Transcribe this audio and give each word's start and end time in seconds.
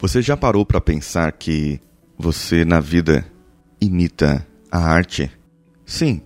Você 0.00 0.22
já 0.22 0.36
parou 0.36 0.64
para 0.64 0.80
pensar 0.80 1.32
que 1.32 1.80
você 2.16 2.64
na 2.64 2.78
vida 2.78 3.26
imita 3.80 4.46
a 4.70 4.78
arte? 4.78 5.28
Sim, 5.84 6.20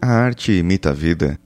a 0.00 0.08
arte 0.08 0.52
imita 0.52 0.90
a 0.90 0.92
vida. 0.92 1.40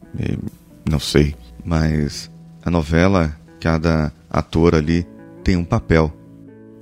Não 0.90 0.98
sei, 0.98 1.36
mas 1.64 2.28
a 2.64 2.70
novela, 2.70 3.32
cada 3.60 4.12
ator 4.28 4.74
ali 4.74 5.06
tem 5.44 5.56
um 5.56 5.64
papel. 5.64 6.12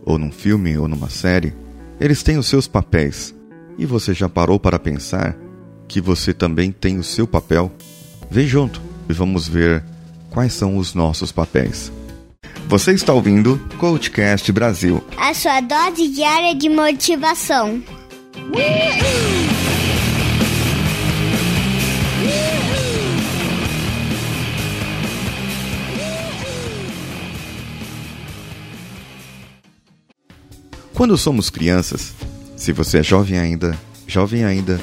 Ou 0.03 0.19
num 0.19 0.33
filme 0.33 0.79
ou 0.79 0.89
numa 0.89 1.11
série, 1.11 1.53
eles 2.01 2.23
têm 2.23 2.39
os 2.39 2.47
seus 2.47 2.67
papéis. 2.67 3.35
E 3.77 3.85
você 3.85 4.15
já 4.15 4.31
parou 4.31 4.59
para 4.59 4.79
pensar 4.79 5.37
que 5.87 6.01
você 6.01 6.33
também 6.33 6.73
tem 6.73 6.99
o 6.99 7.05
seu 7.05 7.27
papel? 7.27 7.71
Vem 8.31 8.47
junto 8.47 8.81
e 9.11 9.13
vamos 9.13 9.47
ver 9.47 9.85
quais 10.31 10.55
são 10.55 10.79
os 10.79 10.95
nossos 10.95 11.31
papéis. 11.31 11.93
Você 12.69 12.93
está 12.93 13.13
ouvindo 13.13 13.61
Coachcast 13.79 14.51
Brasil 14.51 15.01
a 15.17 15.33
sua 15.33 15.61
dose 15.61 16.09
diária 16.09 16.53
de 16.53 16.69
motivação. 16.69 17.81
Quando 30.93 31.17
somos 31.17 31.49
crianças, 31.49 32.13
se 32.57 32.73
você 32.73 32.99
é 32.99 33.03
jovem 33.05 33.39
ainda, 33.39 33.79
jovem 34.09 34.45
ainda, 34.45 34.81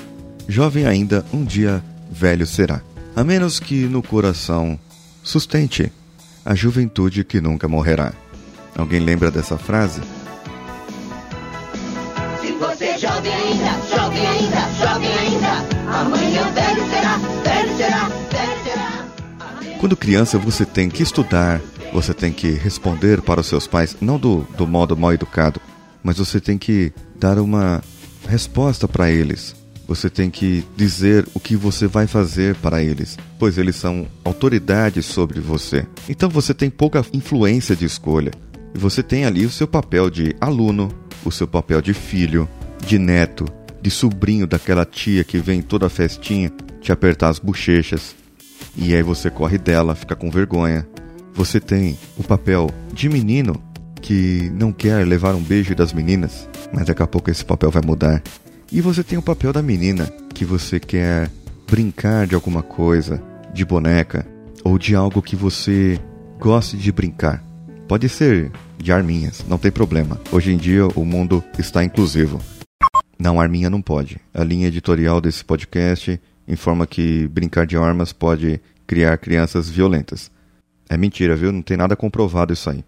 jovem 0.48 0.86
ainda, 0.86 1.26
um 1.34 1.44
dia 1.44 1.84
velho 2.10 2.48
será. 2.48 2.82
A 3.14 3.26
menos 3.26 3.60
que 3.60 3.84
no 3.88 4.02
coração 4.02 4.80
sustente 5.22 5.92
a 6.46 6.56
juventude 6.56 7.24
que 7.24 7.40
nunca 7.40 7.68
morrerá. 7.68 8.14
Alguém 8.76 9.00
lembra 9.00 9.30
dessa 9.32 9.58
frase? 9.58 10.02
Se 12.42 12.52
você 12.54 12.86
é 12.86 12.98
jovem 12.98 13.34
ainda, 13.34 13.72
jovem 13.96 14.28
ainda, 14.28 14.60
jovem 14.80 15.18
ainda, 15.18 16.00
amanhã 16.00 16.52
velho 16.52 16.90
será, 16.90 17.18
velho 17.18 17.78
será, 17.78 18.10
velho 18.10 18.64
será. 18.64 19.78
Quando 19.80 19.98
criança, 19.98 20.38
você 20.38 20.66
tem 20.66 20.90
que 20.90 21.04
estudar, 21.04 21.62
você 21.92 22.14
tem 22.14 22.34
que 22.34 22.52
responder 22.52 23.22
para 23.22 23.42
os 23.42 23.48
seus 23.48 23.68
pais, 23.68 23.96
não 24.02 24.18
do, 24.18 24.48
do 24.58 24.66
modo 24.66 24.98
mal 24.98 25.14
educado, 25.14 25.62
mas 26.02 26.18
você 26.18 26.40
tem 26.40 26.58
que 26.58 26.92
dar 27.16 27.38
uma 27.38 27.82
resposta 28.28 28.88
para 28.88 29.10
eles. 29.12 29.63
Você 29.88 30.10
tem 30.10 30.30
que 30.30 30.64
dizer 30.76 31.28
o 31.34 31.40
que 31.40 31.56
você 31.56 31.88
vai 31.88 32.08
fazer 32.08 32.56
para 32.56 32.82
eles, 32.82 33.18
pois 33.38 33.58
eles 33.58 33.76
são 33.76 34.08
autoridades 34.24 35.06
sobre 35.06 35.40
você. 35.40 35.86
Então 36.08 36.30
você 36.30 36.54
tem 36.54 36.70
pouca 36.70 37.06
influência 37.14 37.76
de 37.76 37.86
escolha. 37.86 38.32
Você 38.74 39.04
tem 39.04 39.26
ali 39.26 39.46
o 39.46 39.52
seu 39.52 39.68
papel 39.68 40.10
de 40.10 40.36
aluno, 40.40 40.90
o 41.24 41.32
seu 41.32 41.48
papel 41.48 41.82
de 41.82 41.94
filho, 41.94 42.48
de 42.86 42.98
neto, 42.98 43.46
de 43.82 43.92
sobrinho 43.92 44.48
daquela 44.48 44.86
tia 44.86 45.24
que 45.24 45.38
vem 45.38 45.62
toda 45.62 45.90
festinha 45.90 46.52
te 46.82 46.92
apertar 46.92 47.30
as 47.30 47.40
bochechas. 47.40 48.16
E 48.76 48.96
aí 48.96 49.04
você 49.04 49.30
corre 49.30 49.58
dela, 49.58 49.96
fica 49.96 50.16
com 50.16 50.32
vergonha. 50.32 50.88
Você 51.34 51.60
tem 51.60 51.98
o 52.18 52.24
papel 52.24 52.70
de 52.94 53.10
menino 53.10 53.62
que 54.02 54.52
não 54.54 54.72
quer 54.72 55.08
levar 55.08 55.34
um 55.34 55.42
beijo 55.42 55.74
das 55.74 55.94
meninas, 55.94 56.48
mas 56.74 56.86
daqui 56.86 57.02
a 57.02 57.08
pouco 57.08 57.32
esse 57.32 57.44
papel 57.44 57.72
vai 57.72 57.82
mudar. 57.84 58.22
E 58.72 58.82
você 58.82 59.04
tem 59.04 59.18
o 59.18 59.22
papel 59.22 59.54
da 59.54 59.62
menina, 59.62 60.06
que 60.34 60.46
você 60.46 60.80
quer 60.80 61.30
brincar 61.70 62.28
de 62.28 62.36
alguma 62.36 62.64
coisa, 62.64 63.22
de 63.54 63.64
boneca, 63.64 64.26
ou 64.64 64.78
de 64.78 64.96
algo 64.96 65.22
que 65.22 65.36
você 65.36 66.00
goste 66.40 66.78
de 66.78 66.92
brincar. 66.92 67.44
Pode 67.88 68.10
ser 68.10 68.52
de 68.78 68.92
arminhas, 68.92 69.46
não 69.48 69.58
tem 69.58 69.72
problema. 69.72 70.20
Hoje 70.32 70.52
em 70.52 70.58
dia 70.58 70.88
o 70.88 71.06
mundo 71.06 71.44
está 71.58 71.84
inclusivo. 71.84 72.42
Não, 73.18 73.40
arminha 73.40 73.70
não 73.70 73.82
pode. 73.82 74.18
A 74.34 74.44
linha 74.44 74.68
editorial 74.68 75.22
desse 75.22 75.44
podcast 75.46 76.20
informa 76.48 76.86
que 76.86 77.28
brincar 77.28 77.66
de 77.66 77.78
armas 77.78 78.12
pode 78.12 78.60
criar 78.86 79.18
crianças 79.18 79.70
violentas. 79.70 80.30
É 80.90 80.98
mentira, 80.98 81.36
viu? 81.36 81.52
Não 81.52 81.62
tem 81.62 81.78
nada 81.78 81.96
comprovado 81.96 82.54
isso 82.54 82.70
aí. 82.70 82.84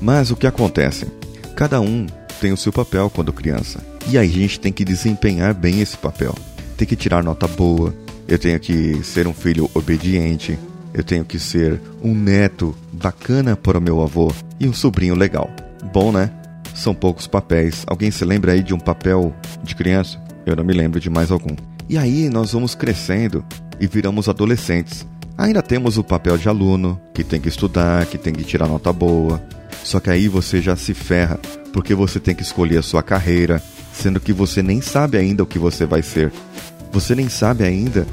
Mas 0.00 0.30
o 0.30 0.36
que 0.36 0.46
acontece? 0.46 1.06
Cada 1.54 1.80
um 1.80 2.06
tem 2.40 2.52
o 2.52 2.56
seu 2.56 2.72
papel 2.72 3.10
quando 3.10 3.32
criança. 3.32 3.80
E 4.08 4.18
aí 4.18 4.28
a 4.28 4.32
gente 4.32 4.60
tem 4.60 4.72
que 4.72 4.84
desempenhar 4.84 5.54
bem 5.54 5.80
esse 5.80 5.96
papel. 5.96 6.34
Tem 6.76 6.86
que 6.86 6.96
tirar 6.96 7.22
nota 7.22 7.46
boa, 7.46 7.94
eu 8.26 8.38
tenho 8.38 8.58
que 8.58 9.02
ser 9.02 9.26
um 9.26 9.34
filho 9.34 9.70
obediente, 9.74 10.58
eu 10.92 11.02
tenho 11.02 11.24
que 11.24 11.38
ser 11.38 11.80
um 12.02 12.14
neto 12.14 12.74
bacana 12.92 13.56
para 13.56 13.78
o 13.78 13.80
meu 13.80 14.02
avô 14.02 14.32
e 14.58 14.68
um 14.68 14.72
sobrinho 14.72 15.14
legal. 15.14 15.50
Bom, 15.92 16.12
né? 16.12 16.30
São 16.74 16.94
poucos 16.94 17.26
papéis. 17.26 17.84
Alguém 17.86 18.10
se 18.10 18.24
lembra 18.24 18.52
aí 18.52 18.62
de 18.62 18.74
um 18.74 18.78
papel 18.78 19.34
de 19.62 19.74
criança? 19.74 20.20
Eu 20.46 20.56
não 20.56 20.64
me 20.64 20.72
lembro 20.72 21.00
de 21.00 21.08
mais 21.08 21.30
algum. 21.30 21.54
E 21.88 21.98
aí 21.98 22.28
nós 22.28 22.52
vamos 22.52 22.74
crescendo 22.74 23.44
e 23.80 23.86
viramos 23.86 24.28
adolescentes. 24.28 25.06
Ainda 25.36 25.60
temos 25.62 25.98
o 25.98 26.04
papel 26.04 26.38
de 26.38 26.48
aluno, 26.48 27.00
que 27.12 27.24
tem 27.24 27.40
que 27.40 27.48
estudar, 27.48 28.06
que 28.06 28.16
tem 28.16 28.32
que 28.32 28.44
tirar 28.44 28.68
nota 28.68 28.92
boa. 28.92 29.42
Só 29.82 29.98
que 29.98 30.08
aí 30.08 30.28
você 30.28 30.62
já 30.62 30.76
se 30.76 30.94
ferra, 30.94 31.38
porque 31.72 31.94
você 31.94 32.20
tem 32.20 32.34
que 32.34 32.42
escolher 32.42 32.78
a 32.78 32.82
sua 32.82 33.02
carreira, 33.02 33.60
sendo 33.92 34.20
que 34.20 34.32
você 34.32 34.62
nem 34.62 34.80
sabe 34.80 35.18
ainda 35.18 35.42
o 35.42 35.46
que 35.46 35.58
você 35.58 35.84
vai 35.84 36.02
ser. 36.02 36.32
Você 36.92 37.14
nem 37.14 37.28
sabe 37.28 37.64
ainda 37.64 38.06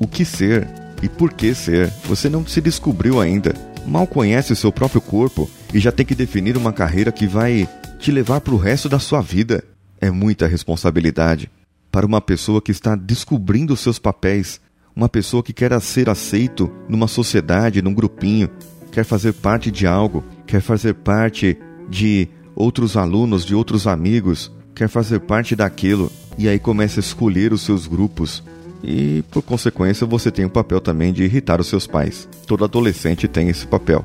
o 0.00 0.06
que 0.06 0.24
ser 0.24 0.68
e 1.00 1.08
por 1.08 1.32
que 1.32 1.54
ser. 1.54 1.92
Você 2.06 2.28
não 2.28 2.44
se 2.44 2.60
descobriu 2.60 3.20
ainda. 3.20 3.54
Mal 3.86 4.06
conhece 4.06 4.52
o 4.52 4.56
seu 4.56 4.72
próprio 4.72 5.00
corpo 5.00 5.48
e 5.72 5.78
já 5.78 5.92
tem 5.92 6.04
que 6.04 6.14
definir 6.14 6.56
uma 6.56 6.72
carreira 6.72 7.12
que 7.12 7.26
vai 7.26 7.68
te 8.00 8.10
levar 8.10 8.40
para 8.40 8.54
o 8.54 8.58
resto 8.58 8.88
da 8.88 8.98
sua 8.98 9.20
vida. 9.20 9.62
É 10.00 10.10
muita 10.10 10.48
responsabilidade 10.48 11.48
para 11.92 12.04
uma 12.04 12.20
pessoa 12.20 12.60
que 12.60 12.72
está 12.72 12.96
descobrindo 12.96 13.72
os 13.72 13.80
seus 13.80 14.00
papéis, 14.00 14.60
uma 14.94 15.08
pessoa 15.08 15.42
que 15.42 15.52
quer 15.52 15.78
ser 15.80 16.08
aceito 16.08 16.70
numa 16.88 17.08
sociedade, 17.08 17.82
num 17.82 17.94
grupinho, 17.94 18.48
quer 18.92 19.04
fazer 19.04 19.32
parte 19.32 19.70
de 19.70 19.86
algo, 19.86 20.22
quer 20.46 20.60
fazer 20.60 20.94
parte 20.94 21.58
de 21.88 22.28
outros 22.54 22.96
alunos, 22.96 23.44
de 23.44 23.54
outros 23.54 23.86
amigos, 23.86 24.52
quer 24.74 24.88
fazer 24.88 25.20
parte 25.20 25.56
daquilo 25.56 26.10
e 26.38 26.48
aí 26.48 26.58
começa 26.58 27.00
a 27.00 27.02
escolher 27.02 27.52
os 27.52 27.62
seus 27.62 27.86
grupos. 27.86 28.42
E 28.82 29.24
por 29.30 29.42
consequência 29.42 30.06
você 30.06 30.30
tem 30.30 30.44
o 30.44 30.50
papel 30.50 30.80
também 30.80 31.12
de 31.12 31.24
irritar 31.24 31.60
os 31.60 31.66
seus 31.66 31.86
pais. 31.86 32.28
Todo 32.46 32.64
adolescente 32.64 33.26
tem 33.26 33.48
esse 33.48 33.66
papel. 33.66 34.04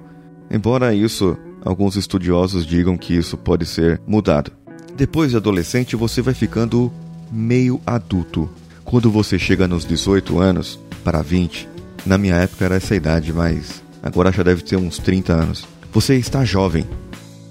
Embora 0.49 0.95
isso, 0.95 1.37
alguns 1.63 1.95
estudiosos 1.95 2.65
digam 2.65 2.97
que 2.97 3.13
isso 3.13 3.37
pode 3.37 3.65
ser 3.65 4.01
mudado. 4.07 4.51
Depois 4.95 5.31
de 5.31 5.37
adolescente, 5.37 5.95
você 5.95 6.21
vai 6.21 6.33
ficando 6.33 6.91
meio 7.31 7.79
adulto. 7.85 8.49
Quando 8.89 9.11
você 9.11 9.37
chega 9.37 9.67
nos 9.67 9.85
18 9.85 10.39
anos 10.39 10.79
para 11.03 11.21
20, 11.21 11.69
na 12.07 12.17
minha 12.17 12.33
época 12.33 12.65
era 12.65 12.77
essa 12.77 12.95
idade, 12.95 13.31
mas 13.31 13.83
agora 14.01 14.31
já 14.31 14.41
deve 14.41 14.63
ter 14.63 14.77
uns 14.77 14.97
30 14.97 15.31
anos. 15.31 15.63
Você 15.93 16.15
está 16.15 16.43
jovem 16.43 16.87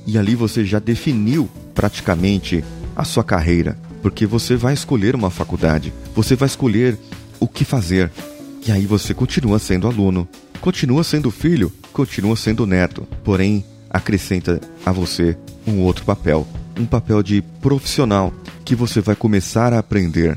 e 0.04 0.18
ali 0.18 0.34
você 0.34 0.64
já 0.64 0.80
definiu 0.80 1.48
praticamente 1.76 2.64
a 2.96 3.04
sua 3.04 3.22
carreira, 3.22 3.78
porque 4.02 4.26
você 4.26 4.56
vai 4.56 4.74
escolher 4.74 5.14
uma 5.14 5.30
faculdade, 5.30 5.94
você 6.12 6.34
vai 6.34 6.48
escolher 6.48 6.98
o 7.38 7.46
que 7.46 7.64
fazer. 7.64 8.10
E 8.66 8.72
aí 8.72 8.84
você 8.84 9.14
continua 9.14 9.60
sendo 9.60 9.86
aluno, 9.86 10.28
continua 10.60 11.04
sendo 11.04 11.30
filho, 11.30 11.72
continua 11.92 12.34
sendo 12.34 12.66
neto, 12.66 13.06
porém 13.22 13.64
acrescenta 13.88 14.60
a 14.84 14.90
você 14.90 15.38
um 15.64 15.82
outro 15.82 16.04
papel, 16.04 16.48
um 16.76 16.84
papel 16.84 17.22
de 17.22 17.42
profissional 17.62 18.34
que 18.64 18.74
você 18.74 19.00
vai 19.00 19.14
começar 19.14 19.72
a 19.72 19.78
aprender, 19.78 20.36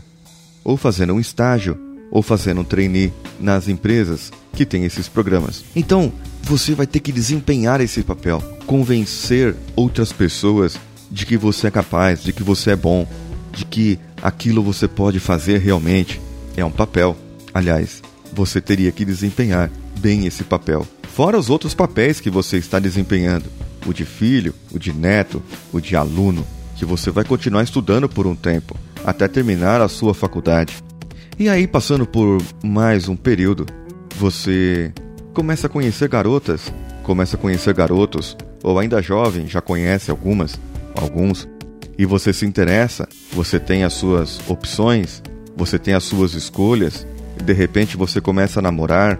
ou 0.63 0.77
fazendo 0.77 1.13
um 1.13 1.19
estágio, 1.19 1.77
ou 2.11 2.21
fazendo 2.21 2.61
um 2.61 2.63
trainee 2.63 3.13
nas 3.39 3.67
empresas 3.67 4.31
que 4.53 4.65
têm 4.65 4.83
esses 4.83 5.07
programas. 5.07 5.63
Então, 5.75 6.11
você 6.43 6.73
vai 6.73 6.85
ter 6.85 6.99
que 6.99 7.11
desempenhar 7.11 7.79
esse 7.81 8.03
papel, 8.03 8.41
convencer 8.65 9.55
outras 9.75 10.11
pessoas 10.11 10.77
de 11.09 11.25
que 11.25 11.37
você 11.37 11.67
é 11.67 11.71
capaz, 11.71 12.23
de 12.23 12.33
que 12.33 12.43
você 12.43 12.71
é 12.71 12.75
bom, 12.75 13.07
de 13.51 13.65
que 13.65 13.99
aquilo 14.21 14.63
você 14.63 14.87
pode 14.87 15.19
fazer 15.19 15.59
realmente. 15.59 16.19
É 16.55 16.63
um 16.65 16.71
papel. 16.71 17.15
Aliás, 17.53 18.01
você 18.33 18.59
teria 18.61 18.91
que 18.91 19.05
desempenhar 19.05 19.71
bem 19.99 20.25
esse 20.25 20.43
papel. 20.43 20.85
Fora 21.13 21.37
os 21.37 21.49
outros 21.49 21.73
papéis 21.73 22.19
que 22.19 22.29
você 22.29 22.57
está 22.57 22.79
desempenhando: 22.79 23.45
o 23.85 23.93
de 23.93 24.05
filho, 24.05 24.53
o 24.71 24.79
de 24.79 24.93
neto, 24.93 25.41
o 25.71 25.79
de 25.79 25.95
aluno, 25.95 26.45
que 26.75 26.85
você 26.85 27.11
vai 27.11 27.23
continuar 27.23 27.63
estudando 27.63 28.07
por 28.07 28.25
um 28.25 28.35
tempo, 28.35 28.77
até 29.05 29.27
terminar 29.27 29.81
a 29.81 29.87
sua 29.87 30.13
faculdade. 30.13 30.83
E 31.39 31.49
aí, 31.49 31.67
passando 31.67 32.05
por 32.05 32.41
mais 32.63 33.07
um 33.07 33.15
período, 33.15 33.65
você 34.15 34.93
começa 35.33 35.67
a 35.67 35.69
conhecer 35.69 36.07
garotas, 36.07 36.71
começa 37.03 37.35
a 37.35 37.39
conhecer 37.39 37.73
garotos, 37.73 38.37
ou 38.63 38.77
ainda 38.77 39.01
jovem, 39.01 39.47
já 39.47 39.61
conhece 39.61 40.11
algumas, 40.11 40.59
alguns, 40.95 41.47
e 41.97 42.05
você 42.05 42.31
se 42.31 42.45
interessa, 42.45 43.07
você 43.33 43.59
tem 43.59 43.83
as 43.83 43.93
suas 43.93 44.39
opções, 44.47 45.21
você 45.55 45.79
tem 45.79 45.93
as 45.93 46.03
suas 46.03 46.33
escolhas, 46.33 47.07
e 47.39 47.43
de 47.43 47.53
repente 47.53 47.97
você 47.97 48.21
começa 48.21 48.59
a 48.59 48.61
namorar, 48.61 49.19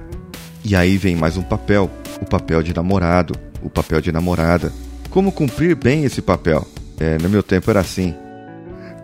e 0.63 0.75
aí 0.75 0.97
vem 0.97 1.15
mais 1.15 1.37
um 1.37 1.43
papel, 1.43 1.89
o 2.21 2.25
papel 2.25 2.61
de 2.61 2.73
namorado, 2.73 3.33
o 3.63 3.69
papel 3.69 3.99
de 3.99 4.11
namorada. 4.11 4.71
Como 5.09 5.31
cumprir 5.31 5.75
bem 5.75 6.03
esse 6.03 6.21
papel? 6.21 6.67
É, 6.99 7.17
no 7.17 7.29
meu 7.29 7.41
tempo 7.41 7.69
era 7.69 7.79
assim. 7.79 8.13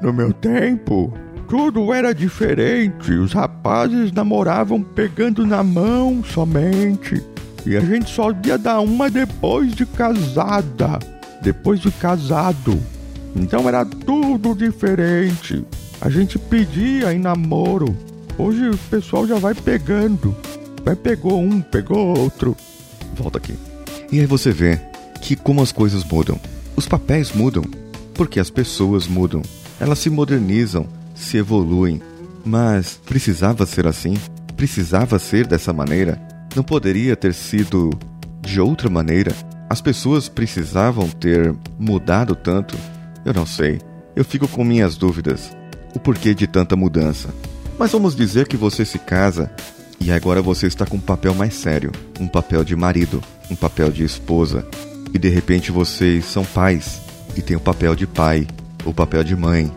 No 0.02 0.14
meu 0.14 0.32
tempo, 0.32 1.14
tudo 1.48 1.94
era 1.94 2.14
diferente. 2.14 3.12
Os 3.14 3.34
rapazes 3.34 4.12
namoravam 4.12 4.84
pegando 4.84 5.46
na 5.46 5.64
mão 5.64 6.24
somente. 6.24 7.24
E 7.66 7.76
a 7.76 7.80
gente 7.80 8.10
só 8.10 8.32
ia 8.46 8.58
dar 8.58 8.80
uma 8.80 9.10
depois 9.10 9.74
de 9.74 9.86
casada. 9.86 11.00
Depois 11.42 11.80
de 11.80 11.92
casado. 11.92 12.80
Então 13.36 13.68
era 13.68 13.86
tudo 13.86 14.56
diferente. 14.56 15.66
A 16.00 16.10
gente 16.10 16.38
pedia 16.38 17.14
em 17.14 17.20
namoro. 17.20 17.96
Hoje 18.38 18.70
o 18.70 18.78
pessoal 18.90 19.26
já 19.28 19.36
vai 19.36 19.54
pegando. 19.54 20.36
Vai 20.84 20.96
pegou 20.96 21.40
um, 21.40 21.60
pegou 21.60 22.18
outro. 22.18 22.56
Volta 23.16 23.38
aqui. 23.40 23.56
E 24.12 24.20
aí 24.20 24.26
você 24.26 24.52
vê 24.52 24.80
que 25.22 25.36
como 25.36 25.62
as 25.62 25.72
coisas 25.72 26.04
mudam. 26.04 26.40
Os 26.76 26.88
papéis 26.88 27.32
mudam, 27.32 27.64
porque 28.14 28.40
as 28.40 28.50
pessoas 28.50 29.08
mudam. 29.08 29.42
Elas 29.80 30.00
se 30.00 30.10
modernizam, 30.10 30.88
se 31.16 31.38
evoluem. 31.38 32.02
Mas 32.46 33.00
precisava 33.06 33.66
ser 33.66 33.86
assim? 33.86 34.16
Precisava 34.56 35.20
ser 35.20 35.46
dessa 35.46 35.74
maneira? 35.74 36.20
Não 36.56 36.64
poderia 36.64 37.16
ter 37.16 37.34
sido 37.34 37.92
de 38.42 38.60
outra 38.60 38.90
maneira? 38.90 39.34
As 39.70 39.82
pessoas 39.82 40.30
precisavam 40.30 41.10
ter 41.10 41.54
mudado 41.78 42.36
tanto? 42.36 42.78
Eu 43.26 43.34
não 43.34 43.46
sei. 43.46 43.80
Eu 44.16 44.24
fico 44.24 44.48
com 44.48 44.64
minhas 44.64 44.96
dúvidas. 44.96 45.56
O 45.94 46.00
porquê 46.00 46.34
de 46.34 46.48
tanta 46.48 46.76
mudança. 46.76 47.30
Mas 47.78 47.92
vamos 47.92 48.16
dizer 48.16 48.48
que 48.48 48.58
você 48.58 48.84
se 48.86 48.98
casa 48.98 49.52
e 50.00 50.12
agora 50.12 50.42
você 50.42 50.68
está 50.68 50.86
com 50.86 50.98
um 50.98 51.02
papel 51.02 51.34
mais 51.34 51.54
sério, 51.54 51.92
um 52.20 52.28
papel 52.28 52.64
de 52.64 52.76
marido, 52.76 53.22
um 53.50 53.56
papel 53.56 53.92
de 53.92 54.04
esposa, 54.04 54.66
e 55.14 55.20
de 55.20 55.30
repente 55.30 55.72
vocês 55.72 56.26
são 56.26 56.46
pais 56.46 57.02
e 57.36 57.42
tem 57.42 57.56
o 57.56 57.60
papel 57.60 57.96
de 57.96 58.08
pai, 58.08 58.48
o 58.88 58.94
papel 58.94 59.24
de 59.24 59.36
mãe, 59.36 59.69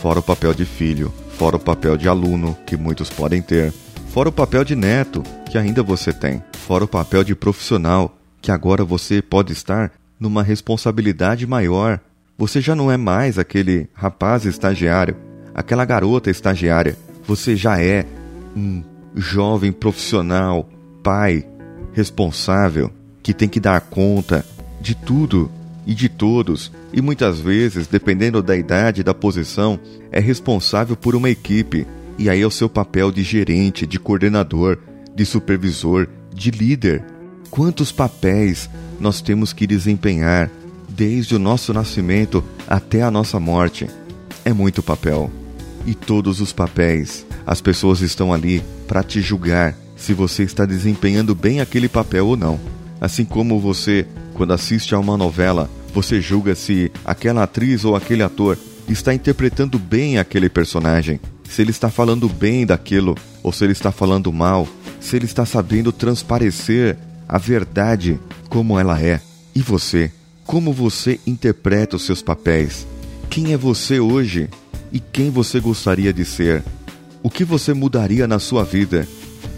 fora 0.00 0.18
o 0.18 0.22
papel 0.22 0.52
de 0.52 0.66
filho, 0.66 1.12
fora 1.38 1.56
o 1.56 1.58
papel 1.58 1.96
de 1.96 2.06
aluno, 2.06 2.56
que 2.66 2.76
muitos 2.76 3.08
podem 3.08 3.40
ter, 3.40 3.72
fora 4.10 4.28
o 4.28 4.32
papel 4.32 4.62
de 4.62 4.76
neto, 4.76 5.22
que 5.50 5.56
ainda 5.56 5.82
você 5.82 6.12
tem, 6.12 6.42
fora 6.52 6.84
o 6.84 6.88
papel 6.88 7.24
de 7.24 7.34
profissional, 7.34 8.18
que 8.42 8.50
agora 8.50 8.84
você 8.84 9.22
pode 9.22 9.52
estar 9.52 9.90
numa 10.20 10.42
responsabilidade 10.42 11.46
maior. 11.46 11.98
Você 12.36 12.60
já 12.60 12.74
não 12.74 12.92
é 12.92 12.96
mais 12.96 13.38
aquele 13.38 13.88
rapaz 13.94 14.44
estagiário, 14.44 15.16
aquela 15.54 15.84
garota 15.84 16.30
estagiária. 16.30 16.96
Você 17.26 17.56
já 17.56 17.80
é 17.80 18.04
um 18.54 18.82
jovem 19.14 19.72
profissional, 19.72 20.68
pai, 21.02 21.46
responsável, 21.92 22.92
que 23.22 23.32
tem 23.32 23.48
que 23.48 23.58
dar 23.58 23.80
conta 23.80 24.44
de 24.80 24.94
tudo 24.94 25.50
e 25.88 25.94
de 25.94 26.06
todos, 26.06 26.70
e 26.92 27.00
muitas 27.00 27.40
vezes, 27.40 27.86
dependendo 27.86 28.42
da 28.42 28.54
idade 28.54 29.00
e 29.00 29.04
da 29.04 29.14
posição, 29.14 29.80
é 30.12 30.20
responsável 30.20 30.94
por 30.94 31.16
uma 31.16 31.30
equipe, 31.30 31.86
e 32.18 32.28
aí 32.28 32.42
é 32.42 32.46
o 32.46 32.50
seu 32.50 32.68
papel 32.68 33.10
de 33.10 33.22
gerente, 33.22 33.86
de 33.86 33.98
coordenador, 33.98 34.76
de 35.14 35.24
supervisor, 35.24 36.06
de 36.34 36.50
líder. 36.50 37.02
Quantos 37.50 37.90
papéis 37.90 38.68
nós 39.00 39.22
temos 39.22 39.54
que 39.54 39.66
desempenhar 39.66 40.50
desde 40.90 41.34
o 41.34 41.38
nosso 41.38 41.72
nascimento 41.72 42.44
até 42.68 43.02
a 43.02 43.10
nossa 43.10 43.40
morte? 43.40 43.88
É 44.44 44.52
muito 44.52 44.82
papel. 44.82 45.30
E 45.86 45.94
todos 45.94 46.42
os 46.42 46.52
papéis, 46.52 47.24
as 47.46 47.62
pessoas 47.62 48.02
estão 48.02 48.30
ali 48.30 48.62
para 48.86 49.02
te 49.02 49.22
julgar 49.22 49.74
se 49.96 50.12
você 50.12 50.42
está 50.42 50.66
desempenhando 50.66 51.34
bem 51.34 51.62
aquele 51.62 51.88
papel 51.88 52.26
ou 52.26 52.36
não. 52.36 52.60
Assim 53.00 53.24
como 53.24 53.58
você, 53.58 54.06
quando 54.34 54.52
assiste 54.52 54.94
a 54.94 54.98
uma 54.98 55.16
novela, 55.16 55.70
você 55.92 56.20
julga 56.20 56.54
se 56.54 56.90
aquela 57.04 57.42
atriz 57.42 57.84
ou 57.84 57.96
aquele 57.96 58.22
ator 58.22 58.58
está 58.88 59.12
interpretando 59.14 59.78
bem 59.78 60.18
aquele 60.18 60.48
personagem, 60.48 61.20
se 61.48 61.62
ele 61.62 61.70
está 61.70 61.90
falando 61.90 62.28
bem 62.28 62.66
daquilo 62.66 63.14
ou 63.42 63.52
se 63.52 63.64
ele 63.64 63.72
está 63.72 63.90
falando 63.90 64.32
mal, 64.32 64.66
se 65.00 65.16
ele 65.16 65.24
está 65.24 65.44
sabendo 65.44 65.92
transparecer 65.92 66.96
a 67.28 67.38
verdade 67.38 68.18
como 68.48 68.78
ela 68.78 69.00
é. 69.00 69.20
E 69.54 69.60
você? 69.60 70.10
Como 70.44 70.72
você 70.72 71.20
interpreta 71.26 71.96
os 71.96 72.04
seus 72.04 72.22
papéis? 72.22 72.86
Quem 73.28 73.52
é 73.52 73.56
você 73.56 74.00
hoje 74.00 74.48
e 74.92 75.00
quem 75.00 75.30
você 75.30 75.60
gostaria 75.60 76.12
de 76.12 76.24
ser? 76.24 76.62
O 77.22 77.28
que 77.28 77.44
você 77.44 77.74
mudaria 77.74 78.26
na 78.26 78.38
sua 78.38 78.64
vida? 78.64 79.06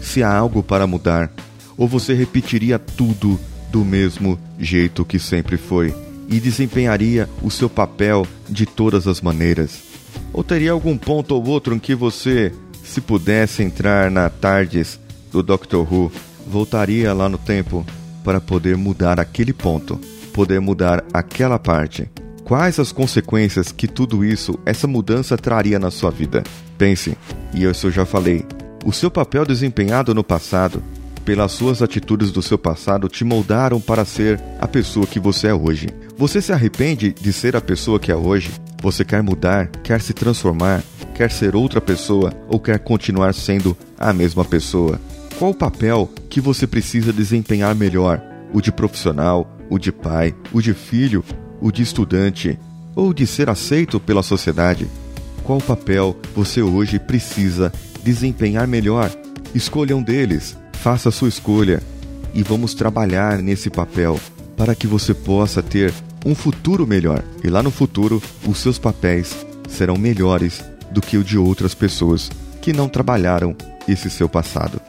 Se 0.01 0.23
há 0.23 0.33
algo 0.33 0.63
para 0.63 0.87
mudar, 0.87 1.31
ou 1.77 1.87
você 1.87 2.13
repetiria 2.13 2.77
tudo 2.77 3.39
do 3.71 3.85
mesmo 3.85 4.37
jeito 4.59 5.05
que 5.05 5.17
sempre 5.17 5.55
foi 5.55 5.93
e 6.31 6.39
desempenharia 6.39 7.29
o 7.43 7.51
seu 7.51 7.69
papel 7.69 8.25
de 8.49 8.65
todas 8.65 9.05
as 9.05 9.21
maneiras? 9.21 9.83
Ou 10.33 10.43
teria 10.43 10.71
algum 10.71 10.97
ponto 10.97 11.35
ou 11.35 11.45
outro 11.45 11.75
em 11.75 11.79
que 11.79 11.93
você, 11.93 12.53
se 12.83 13.01
pudesse 13.01 13.61
entrar 13.61 14.09
na 14.09 14.29
tardes 14.29 14.99
do 15.31 15.43
Doctor 15.43 15.93
Who, 15.93 16.11
voltaria 16.47 17.13
lá 17.13 17.29
no 17.29 17.37
tempo 17.37 17.85
para 18.23 18.39
poder 18.39 18.77
mudar 18.77 19.19
aquele 19.19 19.53
ponto, 19.53 19.99
poder 20.33 20.59
mudar 20.61 21.03
aquela 21.13 21.59
parte? 21.59 22.09
Quais 22.45 22.79
as 22.79 22.91
consequências 22.91 23.71
que 23.71 23.87
tudo 23.87 24.25
isso, 24.25 24.57
essa 24.65 24.87
mudança 24.87 25.37
traria 25.37 25.79
na 25.79 25.91
sua 25.91 26.11
vida? 26.11 26.43
Pense, 26.77 27.17
e 27.53 27.63
eu 27.63 27.73
já 27.73 28.05
falei, 28.05 28.45
o 28.85 28.91
seu 28.91 29.11
papel 29.11 29.45
desempenhado 29.45 30.13
no 30.13 30.23
passado, 30.23 30.83
pelas 31.23 31.51
suas 31.51 31.81
atitudes 31.81 32.31
do 32.31 32.41
seu 32.41 32.57
passado, 32.57 33.07
te 33.07 33.23
moldaram 33.23 33.79
para 33.79 34.03
ser 34.03 34.41
a 34.59 34.67
pessoa 34.67 35.05
que 35.05 35.19
você 35.19 35.47
é 35.47 35.53
hoje. 35.53 35.87
Você 36.21 36.39
se 36.39 36.53
arrepende 36.53 37.11
de 37.11 37.33
ser 37.33 37.55
a 37.55 37.61
pessoa 37.61 37.99
que 37.99 38.11
é 38.11 38.15
hoje? 38.15 38.51
Você 38.79 39.03
quer 39.03 39.23
mudar, 39.23 39.65
quer 39.83 39.99
se 39.99 40.13
transformar, 40.13 40.83
quer 41.15 41.31
ser 41.31 41.55
outra 41.55 41.81
pessoa 41.81 42.31
ou 42.47 42.59
quer 42.59 42.77
continuar 42.77 43.33
sendo 43.33 43.75
a 43.97 44.13
mesma 44.13 44.45
pessoa? 44.45 45.01
Qual 45.39 45.49
o 45.49 45.55
papel 45.55 46.07
que 46.29 46.39
você 46.39 46.67
precisa 46.67 47.11
desempenhar 47.11 47.73
melhor? 47.73 48.21
O 48.53 48.61
de 48.61 48.71
profissional, 48.71 49.51
o 49.67 49.79
de 49.79 49.91
pai, 49.91 50.35
o 50.53 50.61
de 50.61 50.75
filho, 50.75 51.25
o 51.59 51.71
de 51.71 51.81
estudante 51.81 52.55
ou 52.95 53.15
de 53.15 53.25
ser 53.25 53.49
aceito 53.49 53.99
pela 53.99 54.21
sociedade? 54.21 54.87
Qual 55.43 55.59
papel 55.59 56.15
você 56.35 56.61
hoje 56.61 56.99
precisa 56.99 57.73
desempenhar 58.03 58.67
melhor? 58.67 59.09
Escolha 59.55 59.97
um 59.97 60.03
deles, 60.03 60.55
faça 60.73 61.09
a 61.09 61.11
sua 61.11 61.29
escolha 61.29 61.81
e 62.31 62.43
vamos 62.43 62.75
trabalhar 62.75 63.39
nesse 63.39 63.71
papel 63.71 64.19
para 64.55 64.75
que 64.75 64.85
você 64.85 65.15
possa 65.15 65.63
ter 65.63 65.91
um 66.25 66.35
futuro 66.35 66.85
melhor. 66.85 67.23
E 67.43 67.49
lá 67.49 67.63
no 67.63 67.71
futuro, 67.71 68.21
os 68.47 68.57
seus 68.59 68.77
papéis 68.77 69.45
serão 69.67 69.97
melhores 69.97 70.63
do 70.91 71.01
que 71.01 71.17
o 71.17 71.23
de 71.23 71.37
outras 71.37 71.73
pessoas 71.73 72.29
que 72.61 72.73
não 72.73 72.87
trabalharam 72.87 73.55
esse 73.87 74.09
seu 74.09 74.29
passado. 74.29 74.79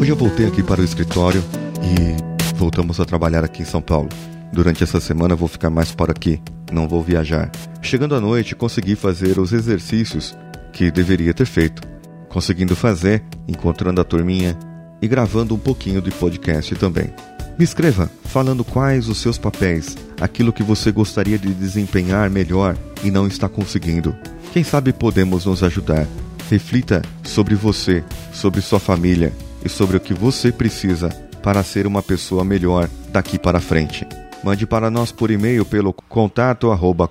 Hoje 0.00 0.12
eu 0.12 0.16
voltei 0.16 0.46
aqui 0.46 0.62
para 0.62 0.80
o 0.80 0.84
escritório 0.84 1.42
e 1.82 2.54
voltamos 2.54 3.00
a 3.00 3.04
trabalhar 3.04 3.44
aqui 3.44 3.62
em 3.62 3.64
São 3.64 3.82
Paulo. 3.82 4.08
Durante 4.52 4.84
essa 4.84 5.00
semana 5.00 5.34
vou 5.34 5.48
ficar 5.48 5.70
mais 5.70 5.90
por 5.90 6.08
aqui, 6.10 6.40
não 6.72 6.86
vou 6.86 7.02
viajar. 7.02 7.50
Chegando 7.82 8.14
à 8.14 8.20
noite, 8.20 8.54
consegui 8.54 8.94
fazer 8.94 9.38
os 9.40 9.52
exercícios 9.52 10.36
que 10.72 10.90
deveria 10.90 11.34
ter 11.34 11.46
feito. 11.46 11.82
Conseguindo 12.28 12.76
fazer, 12.76 13.24
encontrando 13.48 14.00
a 14.00 14.04
turminha 14.04 14.56
e 15.00 15.08
gravando 15.08 15.54
um 15.54 15.58
pouquinho 15.58 16.00
de 16.00 16.10
podcast 16.10 16.74
também. 16.76 17.12
Me 17.58 17.64
escreva 17.64 18.08
falando 18.24 18.64
quais 18.64 19.08
os 19.08 19.18
seus 19.18 19.36
papéis, 19.36 19.96
aquilo 20.20 20.52
que 20.52 20.62
você 20.62 20.92
gostaria 20.92 21.38
de 21.38 21.52
desempenhar 21.52 22.30
melhor 22.30 22.76
e 23.02 23.10
não 23.10 23.26
está 23.26 23.48
conseguindo. 23.48 24.14
Quem 24.52 24.62
sabe 24.62 24.92
podemos 24.92 25.44
nos 25.44 25.62
ajudar. 25.62 26.06
Reflita 26.48 27.02
sobre 27.24 27.54
você, 27.54 28.04
sobre 28.32 28.60
sua 28.60 28.78
família 28.78 29.32
e 29.64 29.68
sobre 29.68 29.96
o 29.96 30.00
que 30.00 30.14
você 30.14 30.52
precisa 30.52 31.08
para 31.42 31.62
ser 31.62 31.86
uma 31.86 32.02
pessoa 32.02 32.44
melhor 32.44 32.88
daqui 33.10 33.38
para 33.38 33.60
frente. 33.60 34.06
Mande 34.42 34.66
para 34.66 34.90
nós 34.90 35.10
por 35.10 35.30
e-mail 35.30 35.64
pelo 35.64 35.92
contato 35.92 36.70
arroba. 36.70 37.10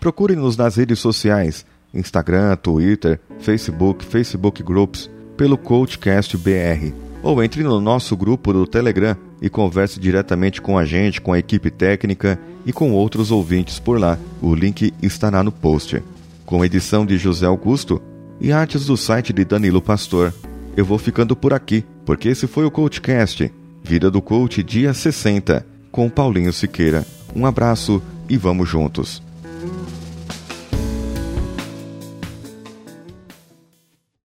Procure-nos 0.00 0.56
nas 0.56 0.76
redes 0.76 0.98
sociais, 1.00 1.66
Instagram, 1.92 2.56
Twitter, 2.56 3.20
Facebook, 3.40 4.04
Facebook 4.04 4.62
Groups, 4.62 5.10
pelo 5.36 5.56
Coachcast 5.56 6.36
BR. 6.36 6.92
Ou 7.22 7.42
entre 7.42 7.62
no 7.62 7.80
nosso 7.80 8.16
grupo 8.16 8.52
do 8.52 8.66
Telegram 8.66 9.16
e 9.40 9.48
converse 9.48 9.98
diretamente 9.98 10.60
com 10.60 10.76
a 10.76 10.84
gente, 10.84 11.20
com 11.20 11.32
a 11.32 11.38
equipe 11.38 11.70
técnica 11.70 12.38
e 12.66 12.72
com 12.72 12.92
outros 12.92 13.30
ouvintes 13.30 13.78
por 13.78 13.98
lá. 13.98 14.18
O 14.42 14.54
link 14.54 14.92
estará 15.02 15.42
no 15.42 15.52
post. 15.52 16.02
Com 16.44 16.64
edição 16.64 17.06
de 17.06 17.16
José 17.16 17.46
Augusto 17.46 18.00
e 18.40 18.52
artes 18.52 18.86
do 18.86 18.96
site 18.96 19.32
de 19.32 19.44
Danilo 19.44 19.80
Pastor. 19.80 20.34
Eu 20.76 20.84
vou 20.84 20.98
ficando 20.98 21.34
por 21.34 21.54
aqui, 21.54 21.84
porque 22.04 22.28
esse 22.28 22.46
foi 22.46 22.64
o 22.64 22.70
Coachcast 22.70 23.50
Vida 23.84 24.10
do 24.10 24.22
Coach, 24.22 24.62
dia 24.62 24.94
60, 24.94 25.64
com 25.92 26.08
Paulinho 26.08 26.54
Siqueira. 26.54 27.06
Um 27.36 27.44
abraço 27.44 28.02
e 28.30 28.36
vamos 28.38 28.66
juntos. 28.66 29.23